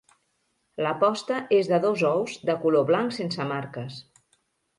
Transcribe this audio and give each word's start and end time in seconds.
La 0.85 0.93
posta 1.03 1.37
és 1.57 1.69
de 1.73 1.79
dos 1.83 2.05
ous 2.13 2.39
de 2.51 2.57
color 2.65 2.89
blanc 2.89 3.15
sense 3.19 3.47
marques. 3.53 4.01